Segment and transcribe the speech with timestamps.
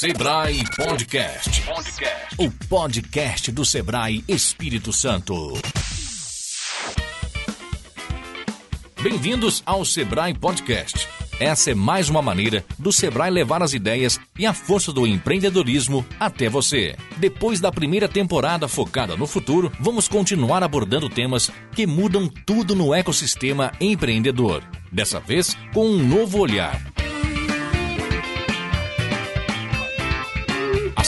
[0.00, 1.62] Sebrae Podcast.
[1.62, 2.36] Podcast.
[2.38, 5.54] O podcast do Sebrae Espírito Santo.
[9.02, 11.08] Bem-vindos ao Sebrae Podcast.
[11.40, 16.06] Essa é mais uma maneira do Sebrae levar as ideias e a força do empreendedorismo
[16.20, 16.94] até você.
[17.16, 22.94] Depois da primeira temporada focada no futuro, vamos continuar abordando temas que mudam tudo no
[22.94, 24.62] ecossistema empreendedor.
[24.92, 26.97] Dessa vez, com um novo olhar.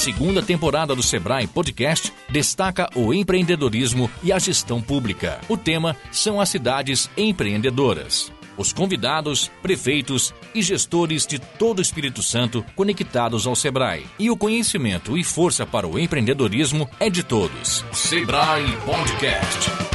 [0.01, 5.39] Segunda temporada do Sebrae Podcast destaca o empreendedorismo e a gestão pública.
[5.47, 8.33] O tema são as cidades empreendedoras.
[8.57, 14.07] Os convidados, prefeitos e gestores de todo o Espírito Santo conectados ao Sebrae.
[14.19, 17.85] E o conhecimento e força para o empreendedorismo é de todos.
[17.93, 19.90] Sebrae Podcast.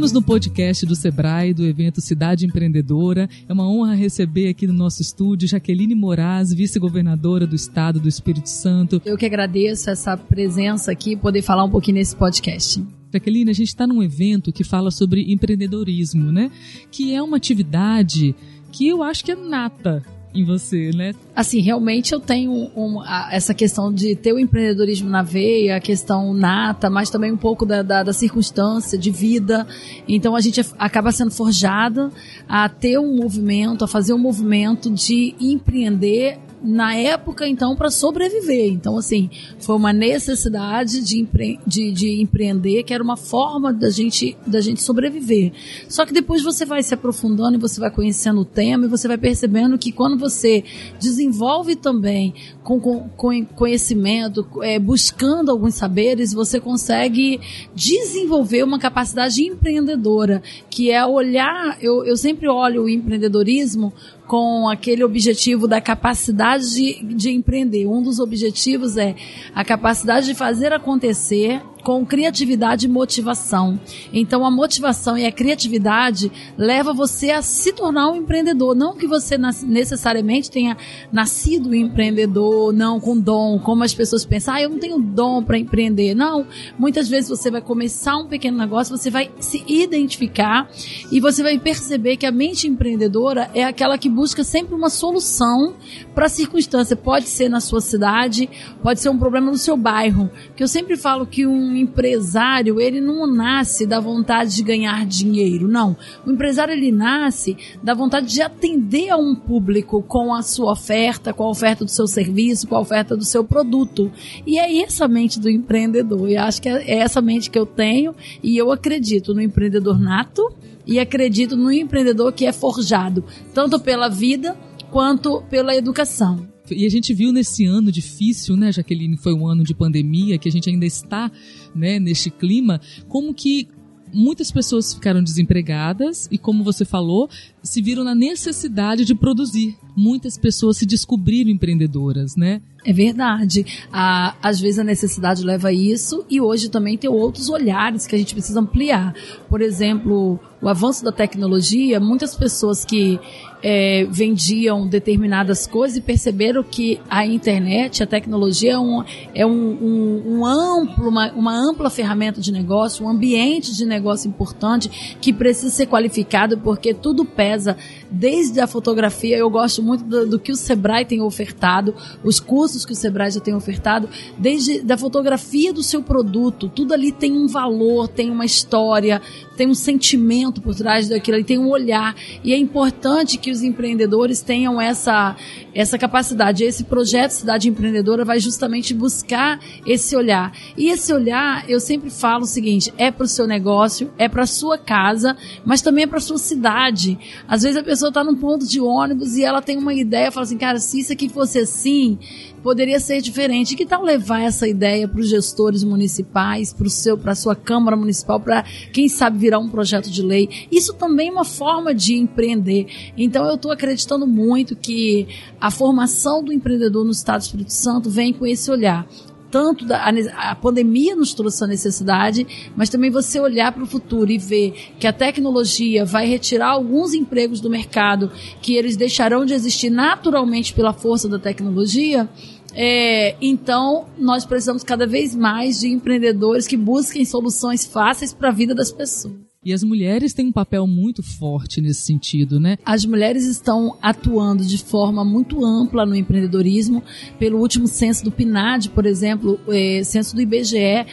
[0.00, 3.28] Estamos no podcast do Sebrae, do evento Cidade Empreendedora.
[3.46, 8.48] É uma honra receber aqui no nosso estúdio Jaqueline Moraz, vice-governadora do estado do Espírito
[8.48, 9.02] Santo.
[9.04, 12.82] Eu que agradeço essa presença aqui, poder falar um pouquinho nesse podcast.
[13.12, 16.50] Jaqueline, a gente está num evento que fala sobre empreendedorismo, né?
[16.90, 18.34] Que é uma atividade
[18.72, 20.02] que eu acho que é nata
[20.34, 21.12] em você, né?
[21.34, 26.32] Assim, realmente eu tenho um, essa questão de ter o empreendedorismo na veia, a questão
[26.32, 29.66] nata, mas também um pouco da, da, da circunstância de vida.
[30.06, 32.10] Então a gente acaba sendo forjada
[32.48, 38.70] a ter um movimento, a fazer um movimento de empreender na época, então, para sobreviver.
[38.72, 43.90] Então, assim, foi uma necessidade de, empre de, de, empreender, que era uma forma da
[43.90, 45.52] gente, da gente sobreviver.
[45.88, 49.08] Só que depois você vai se aprofundando e você vai conhecendo o tema e você
[49.08, 50.62] vai percebendo que quando você
[50.98, 57.40] desenvolve também com, com, com conhecimento, é, buscando alguns saberes, você consegue
[57.74, 63.92] desenvolver uma capacidade empreendedora, que é olhar, eu, eu sempre olho o empreendedorismo
[64.30, 67.88] com aquele objetivo da capacidade de, de empreender.
[67.88, 69.16] Um dos objetivos é
[69.52, 73.78] a capacidade de fazer acontecer com criatividade e motivação.
[74.12, 79.06] Então a motivação e a criatividade leva você a se tornar um empreendedor, não que
[79.06, 80.76] você necessariamente tenha
[81.12, 85.58] nascido empreendedor, não com dom, como as pessoas pensam, ah, eu não tenho dom para
[85.58, 86.14] empreender.
[86.14, 86.46] Não,
[86.78, 90.68] muitas vezes você vai começar um pequeno negócio, você vai se identificar
[91.10, 95.74] e você vai perceber que a mente empreendedora é aquela que busca sempre uma solução
[96.14, 96.96] para a circunstância.
[96.96, 98.48] Pode ser na sua cidade,
[98.82, 100.30] pode ser um problema no seu bairro.
[100.56, 105.06] Que eu sempre falo que um um empresário, ele não nasce da vontade de ganhar
[105.06, 105.96] dinheiro, não.
[106.26, 111.32] O empresário, ele nasce da vontade de atender a um público com a sua oferta,
[111.32, 114.10] com a oferta do seu serviço, com a oferta do seu produto.
[114.46, 116.28] E é essa mente do empreendedor.
[116.28, 120.52] E acho que é essa mente que eu tenho e eu acredito no empreendedor nato
[120.86, 124.56] e acredito no empreendedor que é forjado, tanto pela vida
[124.90, 126.49] quanto pela educação.
[126.74, 130.48] E a gente viu nesse ano difícil, né, Jaqueline, foi um ano de pandemia, que
[130.48, 131.30] a gente ainda está,
[131.74, 133.68] né, neste clima, como que
[134.12, 137.28] muitas pessoas ficaram desempregadas e, como você falou,
[137.62, 139.76] se viram na necessidade de produzir.
[139.96, 142.62] Muitas pessoas se descobriram empreendedoras, né?
[142.84, 143.66] É verdade.
[143.92, 148.14] Ah, às vezes a necessidade leva a isso e hoje também tem outros olhares que
[148.14, 149.14] a gente precisa ampliar.
[149.48, 153.20] Por exemplo, o avanço da tecnologia, muitas pessoas que
[153.62, 159.04] é, vendiam determinadas coisas e perceberam que a internet, a tecnologia é um,
[159.34, 164.28] é um, um, um amplo, uma, uma ampla ferramenta de negócio, um ambiente de negócio
[164.28, 167.76] importante que precisa ser qualificado porque tudo pesa.
[168.10, 171.94] Desde a fotografia, eu gosto muito do, do que o Sebrae tem ofertado,
[172.24, 176.92] os cursos que o Sebrae já tem ofertado, desde da fotografia do seu produto, tudo
[176.92, 179.20] ali tem um valor, tem uma história,
[179.60, 183.62] tem um sentimento por trás daquilo, ali tem um olhar e é importante que os
[183.62, 185.36] empreendedores tenham essa,
[185.74, 186.64] essa capacidade.
[186.64, 190.50] Esse projeto Cidade Empreendedora vai justamente buscar esse olhar.
[190.78, 194.46] E esse olhar, eu sempre falo o seguinte: é para o seu negócio, é para
[194.46, 197.18] sua casa, mas também é para sua cidade.
[197.46, 200.44] Às vezes a pessoa está num ponto de ônibus e ela tem uma ideia, fala
[200.44, 202.18] assim, cara, se isso aqui fosse assim,
[202.62, 203.76] poderia ser diferente.
[203.76, 206.74] Que tal levar essa ideia para os gestores municipais,
[207.22, 208.62] para a sua Câmara Municipal, para
[208.92, 210.48] quem sabe virar um projeto de lei?
[210.70, 212.86] Isso também é uma forma de empreender.
[213.16, 215.28] Então eu estou acreditando muito que
[215.60, 219.06] a formação do empreendedor no Estado do Espírito Santo vem com esse olhar
[219.50, 223.86] tanto da, a, a, pandemia nos trouxe essa necessidade, mas também você olhar para o
[223.86, 228.30] futuro e ver que a tecnologia vai retirar alguns empregos do mercado,
[228.62, 232.28] que eles deixarão de existir naturalmente pela força da tecnologia.
[232.72, 238.52] É, então, nós precisamos cada vez mais de empreendedores que busquem soluções fáceis para a
[238.52, 239.49] vida das pessoas.
[239.62, 242.78] E as mulheres têm um papel muito forte nesse sentido, né?
[242.82, 247.02] As mulheres estão atuando de forma muito ampla no empreendedorismo.
[247.38, 251.04] Pelo último censo do PNAD, por exemplo, é, censo do IBGE,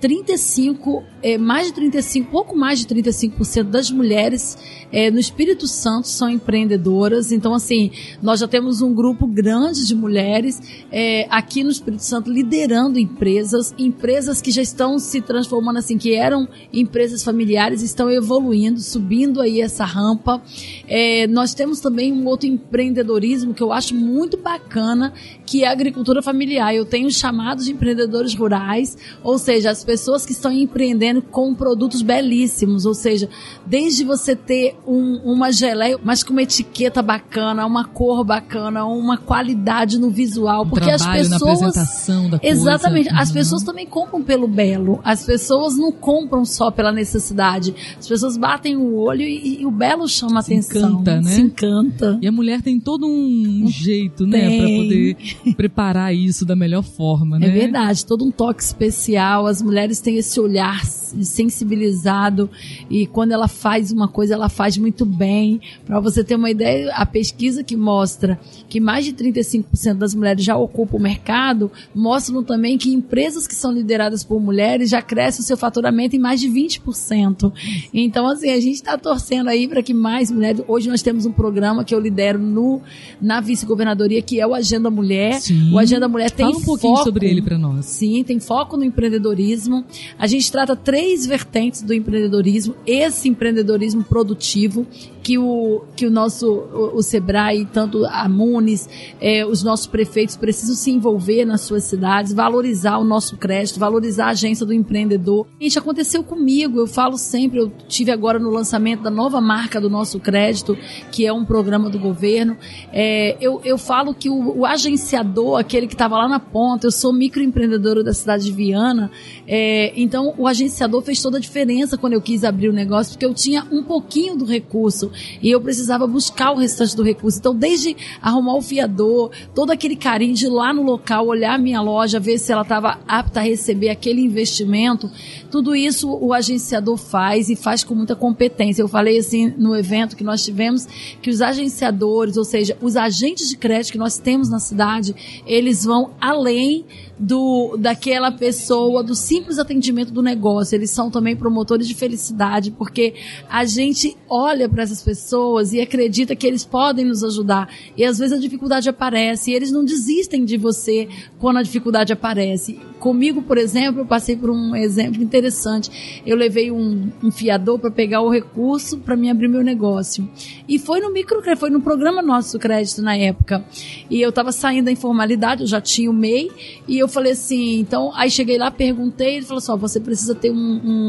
[0.00, 4.58] 35, é, mais de 35, pouco mais de 35% das mulheres
[4.90, 7.30] é, no Espírito Santo são empreendedoras.
[7.30, 10.60] Então, assim, nós já temos um grupo grande de mulheres
[10.90, 16.16] é, aqui no Espírito Santo liderando empresas, empresas que já estão se transformando assim, que
[16.16, 20.42] eram empresas familiares, estão evoluindo, subindo aí essa rampa.
[20.88, 25.12] É, nós temos também um outro empreendedorismo que eu acho muito bacana,
[25.46, 26.74] que é a agricultura familiar.
[26.74, 32.02] Eu tenho chamados de empreendedores rurais, ou seja, as pessoas que estão empreendendo com produtos
[32.02, 33.28] belíssimos, ou seja,
[33.64, 39.16] desde você ter um, uma geleia, mas com uma etiqueta bacana, uma cor bacana, uma
[39.16, 42.54] qualidade no visual, Um porque as trabalho na pessoas apresentação da coisa.
[42.54, 43.08] Exatamente.
[43.12, 43.34] As Uhum.
[43.34, 45.00] pessoas também compram pelo belo.
[45.04, 47.74] As pessoas não compram só pela necessidade.
[47.98, 50.92] As pessoas batem o olho e, e o belo chama Se atenção.
[51.00, 51.30] encanta, né?
[51.30, 52.18] Se encanta.
[52.20, 54.58] E a mulher tem todo um jeito, né, Tem.
[54.58, 55.16] pra poder
[55.56, 57.48] preparar isso da melhor forma, né?
[57.48, 59.46] É verdade, todo um toque especial.
[59.46, 62.48] As mulheres têm esse olhar sensibilizado
[62.90, 65.60] e quando ela faz uma coisa, ela faz muito bem.
[65.84, 68.38] Para você ter uma ideia, a pesquisa que mostra
[68.68, 73.54] que mais de 35% das mulheres já ocupam o mercado, mostram também que empresas que
[73.54, 77.52] são lideradas por mulheres já crescem o seu faturamento em mais de 20%.
[77.92, 80.62] Então, assim, a gente está torcendo aí para que mais mulheres.
[80.66, 82.80] Hoje nós temos um programa que eu lidero no,
[83.20, 85.40] na vice-governadoria, que é o Agenda Mulher.
[85.40, 85.72] Sim.
[85.72, 87.86] O Agenda Mulher tem Fala um pouquinho foco- sobre ele pra nós.
[87.86, 89.84] Sim, tem foco no empreendedorismo.
[90.18, 92.74] A gente trata três vertentes do empreendedorismo.
[92.86, 94.86] Esse empreendedorismo produtivo,
[95.22, 98.88] que o, que o nosso, o, o Sebrae, tanto a Munis,
[99.20, 104.26] eh, os nossos prefeitos precisam se envolver nas suas cidades, valorizar o nosso crédito, valorizar
[104.26, 105.46] a agência do empreendedor.
[105.60, 109.88] Isso aconteceu comigo, eu falo sempre, eu tive agora no lançamento da nova marca do
[109.88, 110.76] nosso crédito,
[111.10, 112.56] que é um programa do governo.
[112.92, 116.92] Eh, eu, eu falo que o, o agenciador, aquele que estava lá na ponta, eu
[116.92, 119.10] sou microempreendedora da cidade de Viana,
[119.46, 123.26] é, então o agenciador fez toda a diferença quando eu quis abrir o negócio, porque
[123.26, 125.10] eu tinha um pouquinho do recurso
[125.42, 127.38] e eu precisava buscar o restante do recurso.
[127.38, 131.58] Então, desde arrumar o fiador, todo aquele carinho de ir lá no local, olhar a
[131.58, 135.10] minha loja, ver se ela estava apta a receber aquele investimento,
[135.50, 138.82] tudo isso o agenciador faz e faz com muita competência.
[138.82, 140.86] Eu falei assim no evento que nós tivemos
[141.20, 145.14] que os agenciadores, ou seja, os agentes de crédito que nós temos na cidade,
[145.46, 146.84] eles vão além
[147.18, 150.74] do daquela pessoa, do simples atendimento do negócio.
[150.74, 153.14] Eles são também promotores de felicidade, porque
[153.48, 157.68] a gente olha para essas pessoas e acredita que eles podem nos ajudar.
[157.96, 161.08] E às vezes a dificuldade aparece e eles não desistem de você
[161.38, 162.80] quando a dificuldade aparece.
[162.98, 166.22] Comigo, por exemplo, eu passei por um exemplo interessante.
[166.26, 170.28] Eu levei um, um fiador para pegar o recurso para me abrir meu negócio.
[170.68, 173.64] E foi no microcrédito, foi no programa nosso crédito na época.
[174.08, 176.50] E eu estava saindo da informalidade, eu já tinha o MEI,
[176.86, 180.52] e eu falei assim, então, aí cheguei lá, perguntei, ele falou assim, você precisa ter
[180.52, 180.56] um,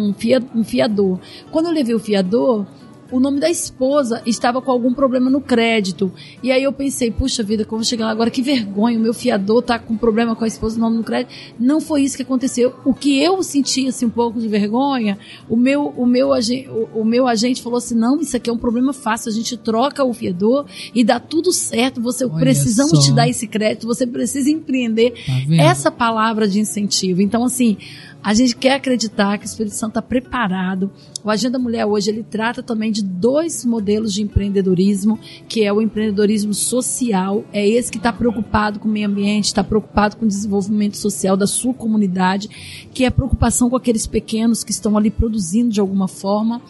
[0.10, 1.20] um, fia- um fiador.
[1.52, 2.66] Quando eu levei o fiador,
[3.12, 6.12] o nome da esposa estava com algum problema no crédito.
[6.42, 9.62] E aí eu pensei, puxa vida, como chegar lá agora, que vergonha, o meu fiador
[9.62, 11.34] tá com problema com a esposa, o nome no crédito.
[11.60, 12.74] Não foi isso que aconteceu.
[12.86, 15.18] O que eu senti, assim, um pouco de vergonha,
[15.50, 18.54] o meu, o meu, agen- o, o meu agente falou assim, não, isso aqui é
[18.54, 22.92] um problema fácil, a gente troca o fiador e dá tudo certo, você Olha precisamos
[23.00, 23.02] só.
[23.02, 27.22] te dar esse crédito, você precisa empreender Tá essa palavra de incentivo.
[27.22, 27.78] Então, assim,
[28.24, 30.90] a gente quer acreditar que o Espírito Santo está preparado.
[31.24, 35.82] O Agenda Mulher hoje ele trata também de dois modelos de empreendedorismo, que é o
[35.82, 40.28] empreendedorismo social, é esse que está preocupado com o meio ambiente, está preocupado com o
[40.28, 42.50] desenvolvimento social da sua comunidade,
[42.94, 46.62] que é a preocupação com aqueles pequenos que estão ali produzindo de alguma forma.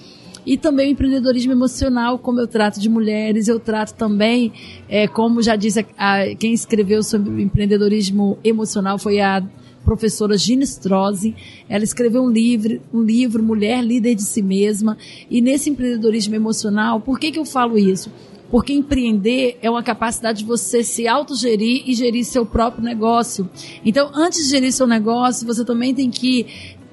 [0.46, 4.52] E também o empreendedorismo emocional, como eu trato de mulheres, eu trato também,
[4.90, 9.42] é, como já disse a- a- quem escreveu sobre o empreendedorismo emocional foi a
[9.86, 11.36] professora Gina Strozzi.
[11.68, 14.98] Ela escreveu um livro, um livro Mulher Líder de Si Mesma.
[15.30, 18.10] E nesse empreendedorismo emocional, por que, que eu falo isso?
[18.50, 23.50] Porque empreender é uma capacidade de você se autogerir e gerir seu próprio negócio.
[23.84, 26.46] Então, antes de gerir seu negócio, você também tem que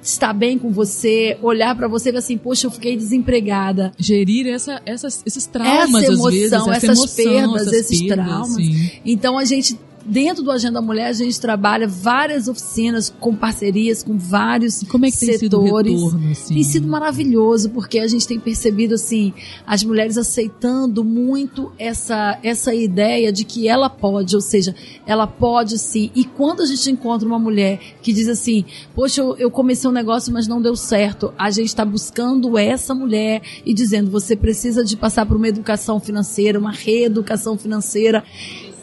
[0.03, 3.93] estar bem com você, olhar para você e ver assim, poxa, eu fiquei desempregada.
[3.99, 8.03] Gerir essa, essas, esses traumas, essa às emoção, vezes, essa essas emoção, perdas, essas esses
[8.03, 8.55] perdas, traumas.
[8.55, 8.91] sim.
[9.05, 9.79] Então a gente
[10.11, 15.11] dentro do Agenda Mulher, a gente trabalha várias oficinas com parcerias com vários Como é
[15.11, 15.41] que setores.
[15.41, 16.55] Tem sido, retorno, assim?
[16.55, 19.33] tem sido maravilhoso, porque a gente tem percebido assim,
[19.65, 24.75] as mulheres aceitando muito essa, essa ideia de que ela pode, ou seja,
[25.07, 26.11] ela pode sim.
[26.15, 28.65] E quando a gente encontra uma mulher que diz assim,
[28.95, 32.95] poxa, eu, eu comecei um negócio, mas não deu certo, a gente está buscando essa
[32.95, 38.25] mulher e dizendo, você precisa de passar por uma educação financeira, uma reeducação financeira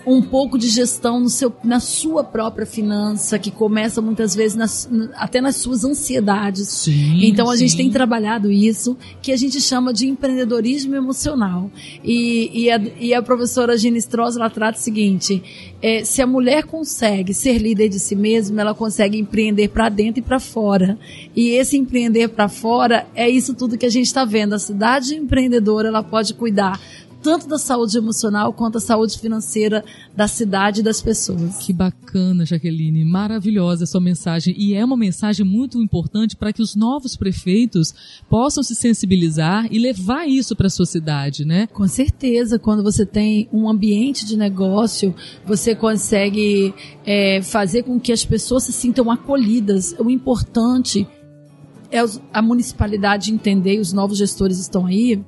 [0.08, 4.90] um pouco de gestão no seu, na sua própria finança, que começa muitas vezes nas,
[5.16, 6.70] até nas suas ansiedades.
[6.70, 7.68] Sim, então a sim.
[7.68, 11.70] gente tem trabalhado isso, que a gente chama de empreendedorismo emocional.
[12.02, 15.44] E, e, a, e a professora Gina Stross, ela trata o seguinte,
[15.82, 20.20] é, se a mulher consegue ser líder de si mesma, ela consegue empreender para dentro
[20.20, 20.98] e para fora.
[21.36, 24.54] E esse empreender para fora é isso tudo que a gente está vendo.
[24.54, 26.80] A cidade empreendedora, ela pode cuidar
[27.28, 29.84] tanto da saúde emocional quanto da saúde financeira
[30.16, 31.58] da cidade e das pessoas.
[31.58, 33.04] Que bacana, Jaqueline.
[33.04, 34.56] Maravilhosa a sua mensagem.
[34.58, 37.94] E é uma mensagem muito importante para que os novos prefeitos
[38.30, 41.68] possam se sensibilizar e levar isso para a sua cidade, né?
[41.68, 45.14] Com certeza, quando você tem um ambiente de negócio,
[45.46, 46.74] você consegue
[47.06, 49.94] é, fazer com que as pessoas se sintam acolhidas.
[50.00, 51.06] O importante
[51.92, 52.00] é
[52.32, 55.22] a municipalidade entender, e os novos gestores estão aí,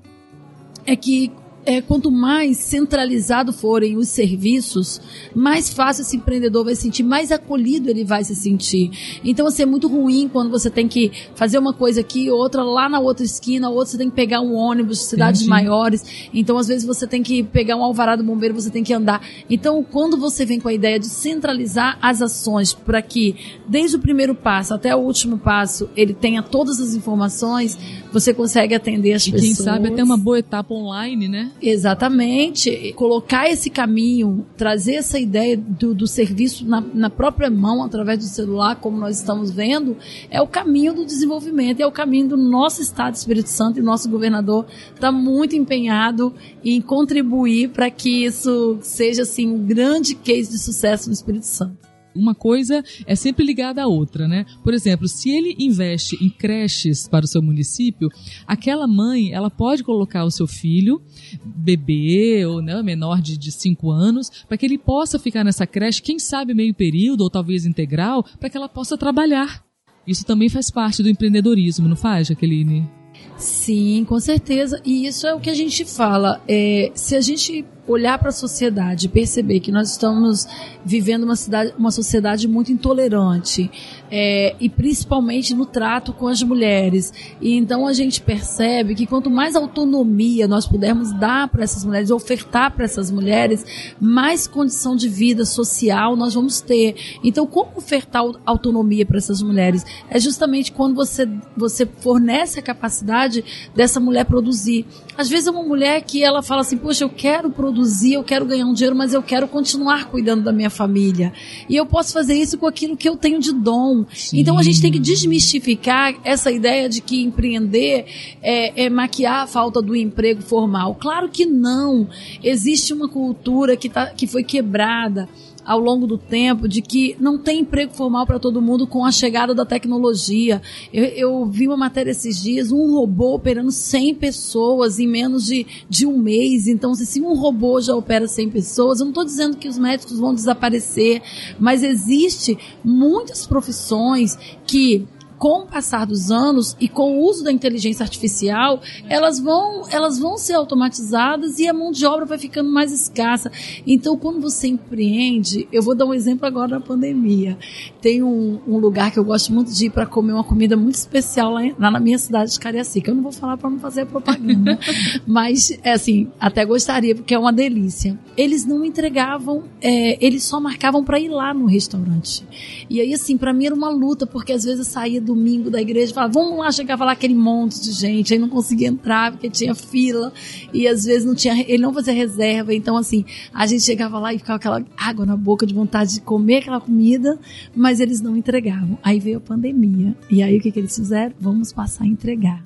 [0.86, 1.30] é que
[1.70, 5.00] é, quanto mais centralizado forem os serviços,
[5.36, 8.90] mais fácil esse empreendedor vai se sentir, mais acolhido ele vai se sentir.
[9.24, 12.90] Então, assim, é muito ruim quando você tem que fazer uma coisa aqui, outra lá
[12.90, 15.50] na outra esquina, outra você tem que pegar um ônibus, cidades Entendi.
[15.52, 16.30] maiores.
[16.34, 19.22] Então, às vezes, você tem que pegar um alvará do bombeiro, você tem que andar.
[19.48, 23.36] Então, quando você vem com a ideia de centralizar as ações para que,
[23.68, 27.78] desde o primeiro passo até o último passo, ele tenha todas as informações,
[28.12, 29.56] você consegue atender as E pessoas.
[29.56, 31.52] quem sabe até uma boa etapa online, né?
[31.62, 32.94] Exatamente.
[32.94, 38.26] Colocar esse caminho, trazer essa ideia do, do serviço na, na, própria mão, através do
[38.26, 39.98] celular, como nós estamos vendo,
[40.30, 43.82] é o caminho do desenvolvimento, é o caminho do nosso Estado do Espírito Santo e
[43.82, 50.52] nosso governador está muito empenhado em contribuir para que isso seja assim um grande case
[50.52, 54.46] de sucesso no Espírito Santo uma coisa é sempre ligada à outra, né?
[54.64, 58.10] Por exemplo, se ele investe em creches para o seu município,
[58.48, 61.02] aquela mãe, ela pode colocar o seu filho,
[61.44, 66.20] bebê ou né, menor de 5 anos, para que ele possa ficar nessa creche, quem
[66.20, 69.64] sabe meio período ou talvez integral, para que ela possa trabalhar.
[70.08, 72.90] Isso também faz parte do empreendedorismo, não faz, Jaqueline?
[73.38, 74.82] Sim, com certeza.
[74.84, 76.42] E isso é o que a gente fala.
[76.48, 80.48] É, se a gente olhar para a sociedade e perceber que nós estamos
[80.86, 83.70] vivendo uma, cidade, uma sociedade muito intolerante
[84.12, 87.12] é, e principalmente no trato com as mulheres.
[87.42, 92.12] E então a gente percebe que quanto mais autonomia nós pudermos dar para essas mulheres,
[92.12, 93.66] ofertar para essas mulheres,
[94.00, 96.96] mais condição de vida social nós vamos ter.
[97.24, 99.84] Então, como ofertar autonomia para essas mulheres?
[100.10, 101.28] É justamente quando você,
[101.58, 103.44] você fornece a capacidade
[103.76, 104.86] dessa mulher produzir.
[105.18, 108.24] Às vezes é uma mulher que ela fala assim, poxa, eu quero produzir produzir, eu
[108.24, 111.32] quero ganhar um dinheiro, mas eu quero continuar cuidando da minha família.
[111.70, 114.06] E eu posso fazer isso com aquilo que eu tenho de dom.
[114.14, 114.40] Sim.
[114.40, 118.06] Então a gente tem que desmistificar essa ideia de que empreender
[118.42, 120.96] é, é, maquiar a falta do emprego formal.
[120.96, 122.08] Claro que não.
[122.44, 125.30] Existe uma cultura que, tá, que foi quebrada
[125.70, 129.12] ao longo do tempo de que não tem emprego formal para todo mundo com a
[129.12, 130.64] chegada da tecnologia.
[130.92, 135.68] Eu, eu, vi uma matéria esses dias, um robô operando 100 pessoas em menos de,
[135.88, 136.66] de um mês.
[136.66, 140.18] Então, se um robô já opera 100 pessoas, eu não estou dizendo que os médicos
[140.18, 141.22] vão desaparecer,
[141.60, 145.08] mas existe muitas profissões que
[145.40, 150.20] com o passar dos anos e com o uso da inteligência artificial, elas vão, elas
[150.20, 153.50] vão ser automatizadas e a mão de obra vai ficando mais escassa.
[153.88, 157.58] Então, quando você empreende, eu vou dar um exemplo agora na pandemia.
[158.02, 160.96] Tem um, um lugar que eu gosto muito de ir para comer uma comida muito
[160.96, 163.10] especial lá, lá, na minha cidade de Cariacica.
[163.10, 164.78] Eu não vou falar para não fazer propaganda,
[165.26, 168.20] mas é assim, até gostaria porque é uma delícia.
[168.36, 172.46] Eles não entregavam, é, eles só marcavam para ir lá no restaurante.
[172.90, 175.82] E aí, assim, para mim era uma luta porque às vezes eu saía domingo da
[175.82, 179.50] igreja, falava, vamos lá, chegava lá aquele monte de gente, aí não conseguia entrar porque
[179.50, 180.34] tinha fila
[180.74, 184.34] e às vezes não tinha, ele não fazia reserva, então assim, a gente chegava lá
[184.34, 187.40] e ficava aquela água na boca de vontade de comer aquela comida,
[187.76, 188.98] mas eles não entregavam.
[189.04, 191.34] Aí veio a pandemia e aí o que, que eles fizeram?
[191.40, 192.64] Vamos passar a entregar.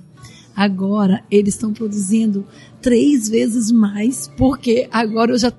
[0.56, 2.46] Agora eles estão produzindo
[2.82, 5.52] três vezes mais, porque agora eu já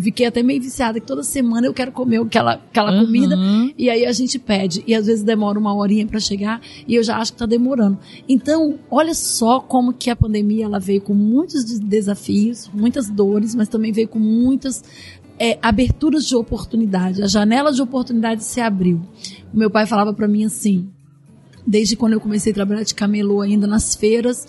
[0.00, 3.06] fiquei até meio viciada, que toda semana eu quero comer aquela, aquela Uhum.
[3.06, 3.36] comida,
[3.76, 7.02] e aí a gente pede, e às vezes demora uma horinha para chegar, e eu
[7.02, 7.98] já acho que tá demorando.
[8.28, 13.54] Então, olha só como que a pandemia ela veio com muitos des- desafios, muitas dores,
[13.54, 14.82] mas também veio com muitas
[15.40, 17.22] é, aberturas de oportunidade.
[17.22, 19.00] A janela de oportunidade se abriu.
[19.54, 20.88] O meu pai falava para mim assim,
[21.66, 24.46] desde quando eu comecei a trabalhar de camelô ainda nas feiras,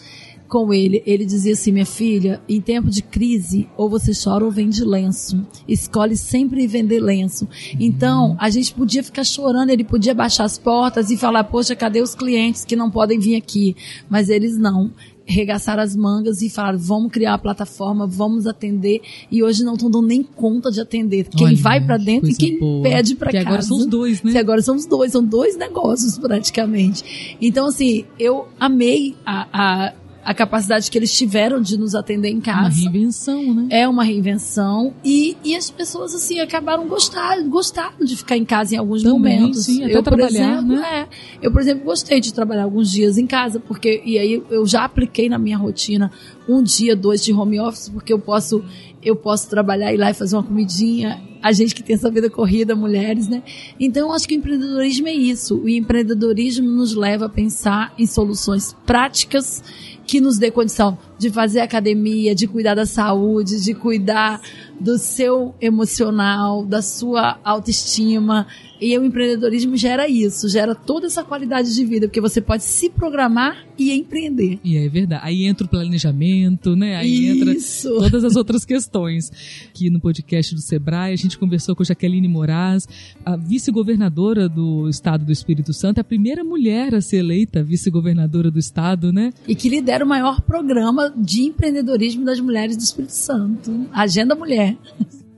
[0.50, 4.52] com ele, ele dizia assim: minha filha, em tempo de crise, ou você chora ou
[4.52, 5.46] vende lenço.
[5.68, 7.48] Escolhe sempre vender lenço.
[7.80, 12.02] Então, a gente podia ficar chorando, ele podia baixar as portas e falar: poxa, cadê
[12.02, 13.76] os clientes que não podem vir aqui?
[14.10, 14.92] Mas eles não
[15.30, 19.02] regaçaram as mangas e falaram: vamos criar uma plataforma, vamos atender.
[19.32, 21.28] E hoje não estão dando nem conta de atender.
[21.30, 22.82] Quem Olha, vai para dentro e quem boa.
[22.84, 23.48] pede para casa.
[23.48, 24.32] agora são os dois, né?
[24.32, 27.38] Que agora são os dois, são dois negócios praticamente.
[27.40, 29.94] Então, assim, eu amei a, a
[30.30, 32.82] a capacidade que eles tiveram de nos atender em casa.
[32.82, 33.68] Uma reinvenção, né?
[33.72, 34.94] É uma reinvenção.
[35.04, 39.40] E, e as pessoas, assim, acabaram gostando, gostaram de ficar em casa em alguns Também,
[39.40, 39.66] momentos.
[39.66, 41.00] Sim, até eu, por exemplo, né?
[41.00, 41.08] é,
[41.42, 44.84] eu, por exemplo, gostei de trabalhar alguns dias em casa, porque, e aí eu já
[44.84, 46.12] apliquei na minha rotina
[46.48, 48.64] um dia, dois de home office, porque eu posso,
[49.02, 51.20] eu posso trabalhar, ir lá e fazer uma comidinha.
[51.42, 53.42] A gente que tem essa vida corrida, mulheres, né?
[53.80, 55.58] Então, eu acho que o empreendedorismo é isso.
[55.58, 59.64] O empreendedorismo nos leva a pensar em soluções práticas
[60.10, 64.42] que nos dê condição de fazer academia, de cuidar da saúde, de cuidar
[64.80, 68.48] do seu emocional, da sua autoestima.
[68.82, 72.90] E o empreendedorismo gera isso, gera toda essa qualidade de vida, porque você pode se
[72.90, 74.58] programar e empreender.
[74.64, 75.22] E é verdade.
[75.26, 76.96] Aí entra o planejamento, né?
[76.96, 77.90] Aí isso.
[77.90, 79.30] entra todas as outras questões.
[79.70, 82.88] Aqui no podcast do Sebrae, a gente conversou com Jaqueline Moraes,
[83.26, 88.60] a vice-governadora do estado do Espírito Santo, a primeira mulher a ser eleita vice-governadora do
[88.60, 89.34] estado, né?
[89.46, 94.78] E que lidera o maior programa de empreendedorismo das mulheres do Espírito Santo, Agenda Mulher.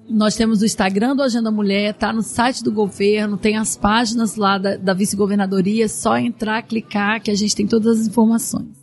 [0.10, 4.36] Nós temos o Instagram do Agenda Mulher, tá no site do governo, tem as páginas
[4.36, 8.82] lá da, da vice-governadoria, é só entrar, clicar, que a gente tem todas as informações.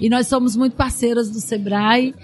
[0.00, 2.14] E nós somos muito parceiras do Sebrae,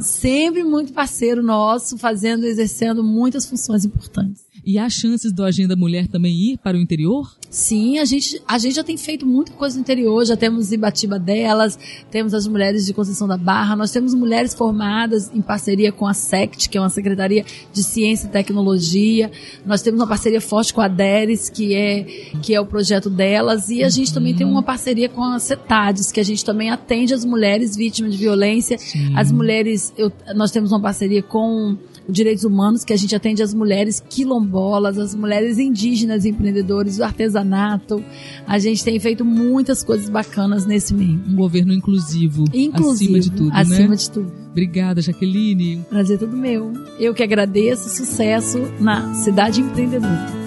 [0.00, 4.43] sempre muito parceiro nosso, fazendo, exercendo muitas funções importantes.
[4.66, 7.30] E há chances do Agenda Mulher também ir para o interior?
[7.50, 11.18] Sim, a gente, a gente já tem feito muita coisa no interior, já temos Ibatiba
[11.18, 11.78] delas,
[12.10, 16.14] temos as mulheres de Conceição da Barra, nós temos mulheres formadas em parceria com a
[16.14, 19.30] SECT, que é uma Secretaria de Ciência e Tecnologia,
[19.66, 22.02] nós temos uma parceria forte com a DERES, que é,
[22.42, 24.14] que é o projeto delas, e a gente uhum.
[24.14, 28.12] também tem uma parceria com a CETADES, que a gente também atende as mulheres vítimas
[28.12, 29.16] de violência, Sim.
[29.16, 31.76] as mulheres, eu, nós temos uma parceria com
[32.08, 38.02] direitos humanos, que a gente atende as mulheres quilombolas, as mulheres indígenas empreendedores, o artesanato.
[38.46, 41.20] A gente tem feito muitas coisas bacanas nesse meio.
[41.26, 43.96] Um governo inclusivo, inclusivo acima de tudo, acima né?
[43.96, 44.32] de tudo.
[44.50, 45.84] Obrigada, Jaqueline.
[45.88, 46.72] Prazer todo meu.
[46.98, 50.43] Eu que agradeço, sucesso na Cidade Empreendedora.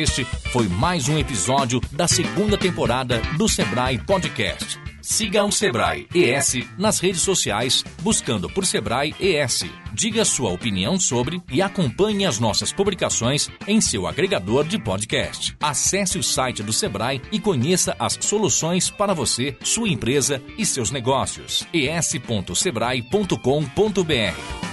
[0.00, 4.80] Este foi mais um episódio da segunda temporada do Sebrae Podcast.
[5.02, 9.66] Siga o Sebrae ES nas redes sociais, buscando por Sebrae ES.
[9.92, 15.54] Diga sua opinião sobre e acompanhe as nossas publicações em seu agregador de podcast.
[15.60, 20.90] Acesse o site do Sebrae e conheça as soluções para você, sua empresa e seus
[20.90, 21.66] negócios.
[21.74, 24.69] es.sebrae.com.br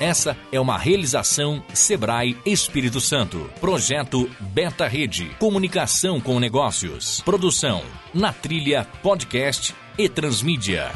[0.00, 3.50] Essa é uma realização Sebrae Espírito Santo.
[3.60, 5.30] Projeto Beta Rede.
[5.38, 7.22] Comunicação com negócios.
[7.22, 7.82] Produção
[8.12, 10.92] Na Trilha Podcast e Transmídia.